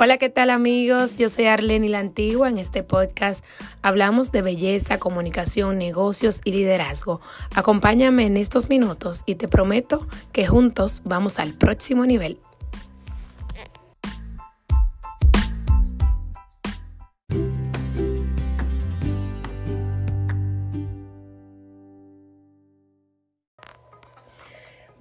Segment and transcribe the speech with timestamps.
[0.00, 1.16] Hola, ¿qué tal amigos?
[1.16, 2.48] Yo soy Arlene la Antigua.
[2.48, 3.44] En este podcast
[3.82, 7.20] hablamos de belleza, comunicación, negocios y liderazgo.
[7.52, 12.38] Acompáñame en estos minutos y te prometo que juntos vamos al próximo nivel.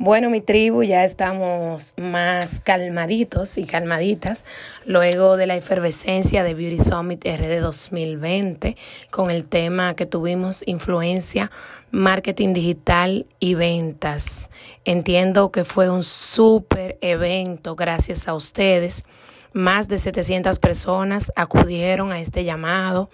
[0.08, 4.46] Bueno, mi tribu, ya estamos más calmaditos y calmaditas
[4.86, 8.78] luego de la efervescencia de Beauty Summit RD 2020
[9.12, 11.52] con el tema que tuvimos influencia,
[11.92, 14.50] marketing digital y ventas.
[14.86, 19.04] Entiendo que fue un súper evento gracias a ustedes.
[19.52, 23.10] Más de 700 personas acudieron a este llamado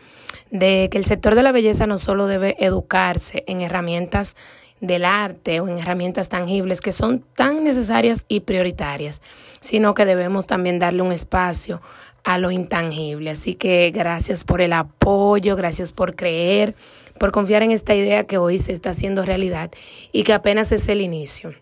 [0.51, 4.35] de que el sector de la belleza no solo debe educarse en herramientas
[4.83, 9.21] del arte o en herramientas tangibles que son tan necesarias y prioritarias,
[9.61, 11.81] sino que debemos también darle un espacio
[12.25, 13.29] a lo intangible.
[13.29, 16.75] Así que gracias por el apoyo, gracias por creer,
[17.17, 19.71] por confiar en esta idea que hoy se está haciendo realidad
[20.11, 21.53] y que apenas es el inicio.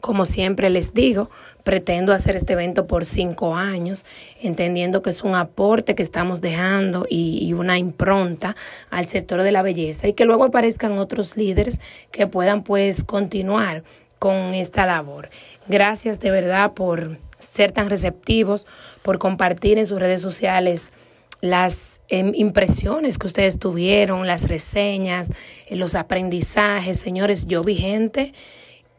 [0.00, 1.30] Como siempre les digo,
[1.62, 4.04] pretendo hacer este evento por cinco años,
[4.40, 8.56] entendiendo que es un aporte que estamos dejando y, una impronta
[8.90, 13.82] al sector de la belleza y que luego aparezcan otros líderes que puedan pues continuar
[14.18, 15.28] con esta labor.
[15.66, 18.66] Gracias de verdad por ser tan receptivos,
[19.02, 20.92] por compartir en sus redes sociales
[21.40, 25.28] las em, impresiones que ustedes tuvieron, las reseñas,
[25.70, 27.00] los aprendizajes.
[27.00, 28.32] Señores, yo vi gente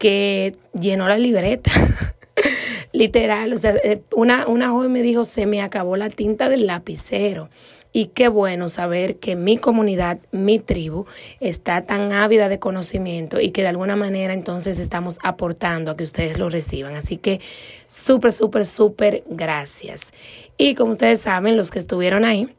[0.02, 1.70] que llenó la libreta.
[2.92, 6.66] Literal, o sea, eh, una, una joven me dijo, se me acabó la tinta del
[6.66, 7.50] lapicero.
[7.94, 11.06] Y qué bueno saber que mi comunidad, mi tribu,
[11.40, 16.04] está tan ávida de conocimiento y que de alguna manera entonces estamos aportando a que
[16.04, 16.96] ustedes lo reciban.
[16.96, 17.40] Así que
[17.86, 20.14] súper, súper, súper gracias.
[20.58, 22.50] Y como ustedes saben, los que estuvieron ahí,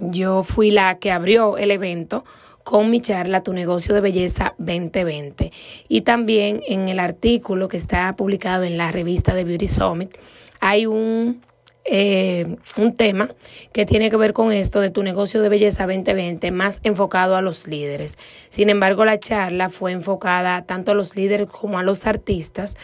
[0.00, 2.24] yo fui la que abrió el evento
[2.64, 5.52] con mi charla Tu negocio de belleza 2020.
[5.88, 10.16] Y también en el artículo que está publicado en la revista de Beauty Summit
[10.60, 11.42] hay un,
[11.84, 13.28] eh, un tema
[13.72, 17.42] que tiene que ver con esto de tu negocio de belleza 2020 más enfocado a
[17.42, 18.16] los líderes.
[18.48, 22.76] Sin embargo, la charla fue enfocada tanto a los líderes como a los artistas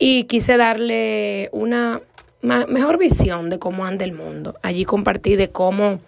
[0.00, 2.02] y quise darle una
[2.42, 4.56] mejor visión de cómo anda el mundo.
[4.62, 6.00] Allí compartí de cómo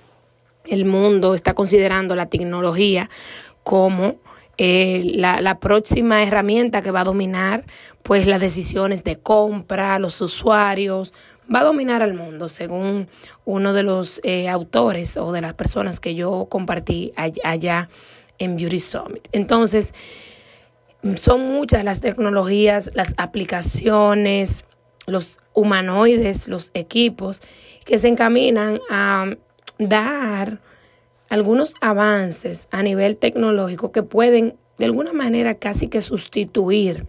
[0.71, 3.09] el mundo está considerando la tecnología
[3.62, 4.17] como
[4.61, 7.65] eh, la, próxima herramienta que va a dominar
[8.03, 11.15] pues las decisiones de compra, los usuarios,
[11.55, 13.09] va a dominar al mundo, según
[13.45, 17.89] uno de los eh, autores o de las personas que yo compartí allá
[18.39, 19.28] en Beauty Summit.
[19.31, 19.95] Entonces,
[21.15, 24.65] son muchas las tecnologías, las aplicaciones,
[25.07, 27.43] los humanoides, los equipos
[27.84, 29.37] que se encaminan a
[29.78, 30.61] dar
[31.28, 37.06] algunos avances a nivel tecnológico que pueden de alguna manera casi que sustituir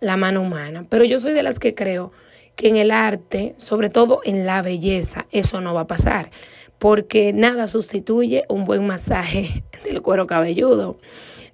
[0.00, 0.86] la mano humana.
[0.88, 2.12] Pero yo soy de las que creo
[2.56, 6.30] que en el arte, sobre todo en la belleza, eso no va a pasar,
[6.78, 10.98] porque nada sustituye un buen masaje del cuero cabelludo.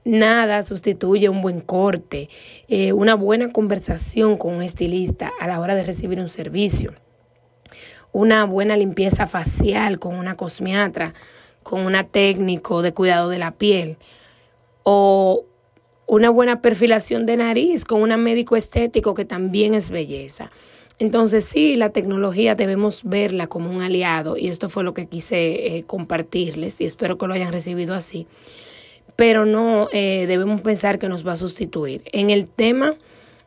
[0.03, 2.31] Nada sustituye un buen corte,
[2.69, 6.95] eh, una buena conversación con un estilista a la hora de recibir un servicio
[8.13, 11.15] una buena limpieza facial con una cosmiatra,
[11.63, 13.97] con una técnico de cuidado de la piel,
[14.83, 15.45] o
[16.07, 20.51] una buena perfilación de nariz con un médico estético que también es belleza.
[20.99, 25.77] Entonces sí, la tecnología debemos verla como un aliado y esto fue lo que quise
[25.77, 28.27] eh, compartirles y espero que lo hayan recibido así.
[29.17, 32.03] Pero no eh, debemos pensar que nos va a sustituir.
[32.13, 32.97] En el tema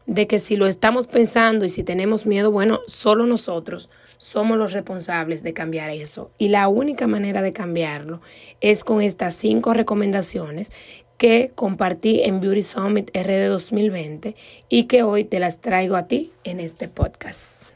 [0.06, 3.90] de que si lo estamos pensando y si tenemos miedo, bueno, solo nosotros
[4.24, 6.32] somos los responsables de cambiar eso.
[6.38, 8.22] Y la única manera de cambiarlo
[8.62, 10.72] es con estas cinco recomendaciones
[11.18, 14.36] que compartí en Beauty Summit RD 2020
[14.70, 17.73] y que hoy te las traigo a ti en este podcast.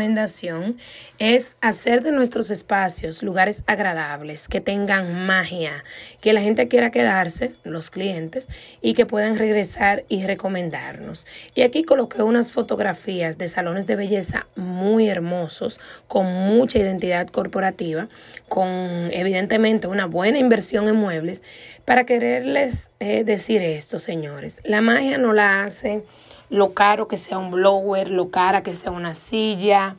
[0.00, 0.78] Recomendación
[1.18, 5.84] es hacer de nuestros espacios lugares agradables, que tengan magia,
[6.22, 8.48] que la gente quiera quedarse, los clientes,
[8.80, 11.26] y que puedan regresar y recomendarnos.
[11.54, 18.08] Y aquí coloqué unas fotografías de salones de belleza muy hermosos, con mucha identidad corporativa,
[18.48, 21.42] con evidentemente una buena inversión en muebles,
[21.84, 24.62] para quererles eh, decir esto, señores.
[24.64, 26.04] La magia no la hacen
[26.50, 29.96] lo caro que sea un blower, lo cara que sea una silla,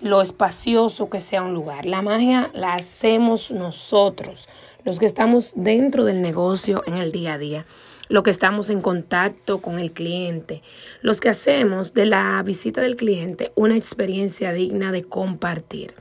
[0.00, 1.84] lo espacioso que sea un lugar.
[1.84, 4.48] La magia la hacemos nosotros,
[4.84, 7.66] los que estamos dentro del negocio en el día a día.
[8.08, 10.62] lo que estamos en contacto con el cliente,
[11.00, 15.94] los que hacemos de la visita del cliente una experiencia digna de compartir.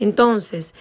[0.00, 0.74] Entonces,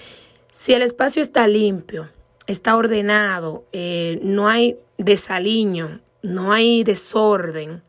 [0.51, 2.09] si el espacio está limpio,
[2.47, 7.83] está ordenado, eh, no hay desaliño, no hay desorden,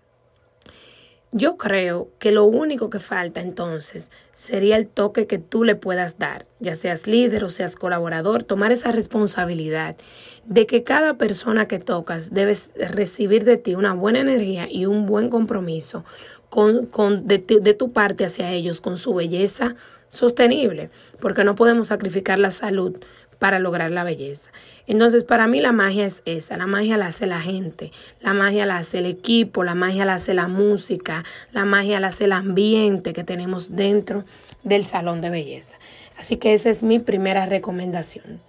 [1.33, 6.19] yo creo que lo único que falta entonces sería el toque que tú le puedas
[6.19, 9.97] dar, ya seas líder o seas colaborador, tomar esa responsabilidad
[10.45, 15.07] de que cada persona que tocas debes recibir de ti una buena energía y un
[15.07, 16.05] buen compromiso
[16.51, 19.75] con, con de, de tu parte hacia ellos, con su belleza
[20.11, 22.99] sostenible, porque no podemos sacrificar la salud
[23.43, 24.53] para lograr la belleza.
[24.87, 27.91] Entonces, para mí la magia es esa, la magia la hace la gente,
[28.21, 32.07] la magia la hace el equipo, la magia la hace la música, la magia la
[32.07, 34.25] hace el ambiente que tenemos dentro
[34.63, 35.77] del salón de belleza.
[36.17, 38.41] Así que esa es mi primera recomendación.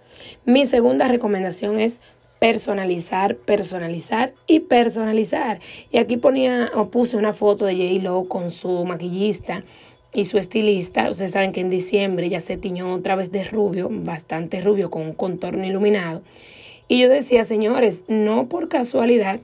[0.44, 2.00] Mi segunda recomendación es
[2.38, 5.58] personalizar, personalizar y personalizar.
[5.90, 8.00] Y aquí ponía o puse una foto de J.
[8.00, 9.64] Lo con su maquillista
[10.14, 13.88] y su estilista, ustedes saben que en diciembre ya se tiñó otra vez de rubio,
[13.90, 16.22] bastante rubio, con un contorno iluminado.
[16.86, 19.40] Y yo decía, señores, no por casualidad,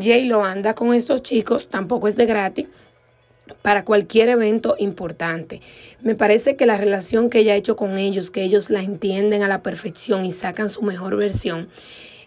[0.00, 2.66] Jay lo anda con estos chicos, tampoco es de gratis,
[3.60, 5.60] para cualquier evento importante.
[6.00, 9.42] Me parece que la relación que ella ha hecho con ellos, que ellos la entienden
[9.42, 11.68] a la perfección y sacan su mejor versión,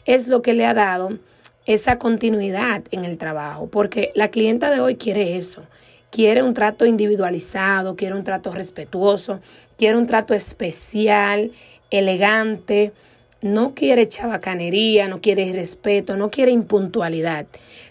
[0.05, 1.17] es lo que le ha dado
[1.65, 5.63] esa continuidad en el trabajo, porque la clienta de hoy quiere eso
[6.09, 9.39] quiere un trato individualizado, quiere un trato respetuoso,
[9.77, 11.51] quiere un trato especial,
[11.91, 12.93] elegante,
[13.41, 17.45] no quiere chabacanería, no quiere respeto, no quiere impuntualidad.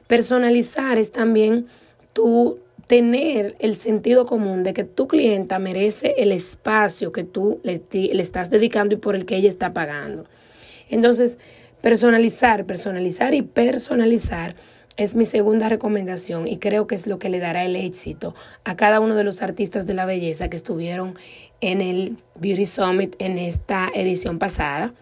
[0.06, 1.66] Personalizar es también
[2.12, 7.82] tú tener el sentido común de que tu clienta merece el espacio que tú le,
[7.90, 10.24] le estás dedicando y por el que ella está pagando.
[10.88, 11.38] Entonces,
[11.80, 14.54] personalizar, personalizar y personalizar
[14.96, 18.34] es mi segunda recomendación y creo que es lo que le dará el éxito
[18.64, 21.16] a cada uno de los artistas de la belleza que estuvieron
[21.60, 24.94] en el Beauty Summit en esta edición pasada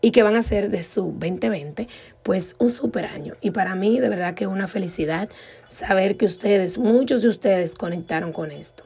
[0.00, 1.88] y que van a ser de su 2020,
[2.22, 3.34] pues un super año.
[3.40, 5.28] Y para mí de verdad que es una felicidad
[5.66, 8.84] saber que ustedes, muchos de ustedes conectaron con esto.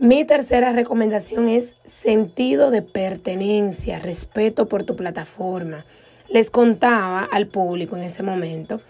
[0.00, 5.84] Mi tercera recomendación es sentido de pertenencia, respeto por tu plataforma.
[6.32, 8.80] Les contaba al público en ese momento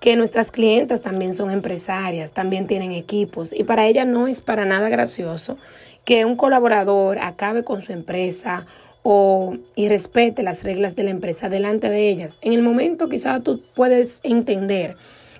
[0.00, 4.64] que nuestras clientas también son empresarias, también tienen equipos y para ellas no es para
[4.64, 5.58] nada gracioso
[6.04, 8.66] que un colaborador acabe con su empresa
[9.04, 12.40] o y respete las reglas de la empresa delante de ellas.
[12.42, 14.96] En el momento quizás tú puedes entender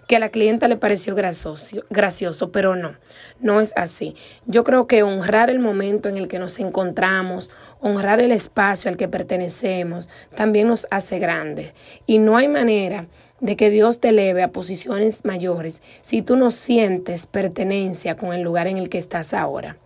[0.08, 2.96] que a la clienta le pareció gracioso, pero no,
[3.40, 4.14] no es así.
[4.46, 8.96] Yo creo que honrar el momento en el que nos encontramos, honrar el espacio al
[8.96, 11.74] que pertenecemos, también nos hace grandes.
[12.06, 13.06] Y no hay manera
[13.40, 18.40] de que Dios te eleve a posiciones mayores si tú no sientes pertenencia con el
[18.40, 19.76] lugar en el que estás ahora.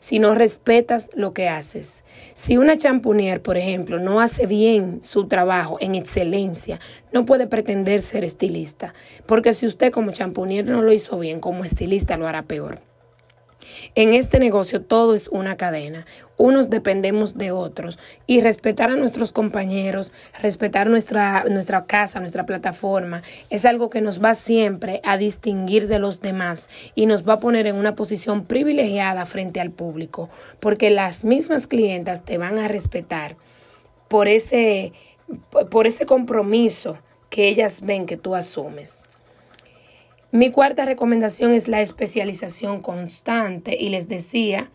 [0.00, 2.04] Si no respetas lo que haces.
[2.34, 6.78] Si una champunier, por ejemplo, no hace bien su trabajo en excelencia,
[7.12, 8.94] no puede pretender ser estilista.
[9.26, 12.80] Porque si usted como champunier no lo hizo bien, como estilista lo hará peor.
[13.94, 16.06] En este negocio todo es una cadena.
[16.36, 23.22] Unos dependemos de otros y respetar a nuestros compañeros, respetar nuestra, nuestra casa, nuestra plataforma,
[23.50, 27.40] es algo que nos va siempre a distinguir de los demás y nos va a
[27.40, 30.28] poner en una posición privilegiada frente al público,
[30.60, 33.36] porque las mismas clientas te van a respetar
[34.06, 34.92] por ese,
[35.70, 36.98] por ese compromiso
[37.30, 39.02] que ellas ven que tú asumes.
[40.30, 44.70] Mi cuarta recomendación es la especialización constante y les decía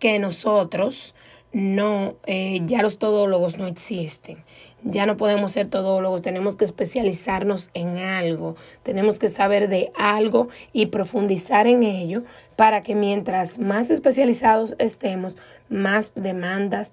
[0.00, 1.14] que nosotros
[1.52, 4.42] no, eh, ya los todólogos no existen.
[4.82, 10.48] Ya no podemos ser todólogos, tenemos que especializarnos en algo, tenemos que saber de algo
[10.72, 12.24] y profundizar en ello
[12.56, 16.92] para que mientras más especializados estemos, más demandas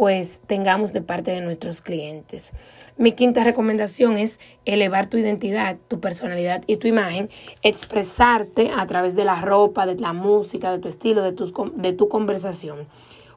[0.00, 2.54] pues tengamos de parte de nuestros clientes.
[2.96, 7.28] Mi quinta recomendación es elevar tu identidad, tu personalidad y tu imagen,
[7.60, 11.92] expresarte a través de la ropa, de la música, de tu estilo, de, tus, de
[11.92, 12.88] tu conversación.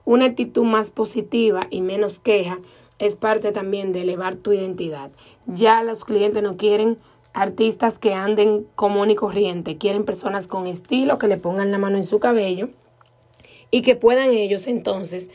[0.05, 2.59] Una actitud más positiva y menos queja
[2.97, 5.11] es parte también de elevar tu identidad.
[5.45, 6.97] Ya los clientes no quieren
[7.33, 11.97] artistas que anden común y corriente, quieren personas con estilo que le pongan la mano
[11.97, 12.69] en su cabello
[13.69, 15.29] y que puedan ellos entonces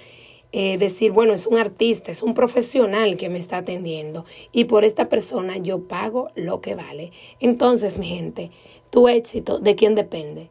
[0.52, 4.84] eh, decir, bueno, es un artista, es un profesional que me está atendiendo y por
[4.84, 7.12] esta persona yo pago lo que vale.
[7.38, 8.50] Entonces, mi gente,
[8.90, 10.48] tu éxito, ¿de quién depende?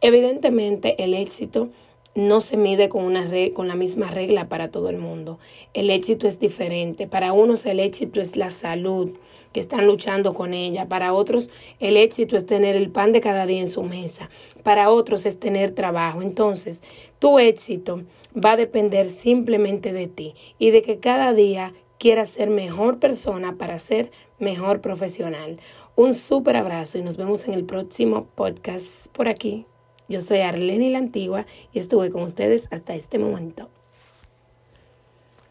[0.00, 1.70] Evidentemente, el éxito
[2.14, 5.38] no se mide con, una con la misma regla para todo el mundo.
[5.72, 7.06] El éxito es diferente.
[7.06, 9.12] Para unos el éxito es la salud,
[9.52, 10.88] que están luchando con ella.
[10.88, 11.50] Para otros
[11.80, 14.30] el éxito es tener el pan de cada día en su mesa.
[14.62, 16.22] Para otros es tener trabajo.
[16.22, 16.82] Entonces,
[17.18, 18.02] tu éxito
[18.34, 23.56] va a depender simplemente de ti y de que cada día quieras ser mejor persona
[23.56, 25.58] para ser mejor profesional.
[25.96, 29.66] Un súper abrazo y nos vemos en el próximo podcast por aquí.
[30.08, 33.68] Yo soy Arlene la Antigua y estuve con ustedes hasta este momento.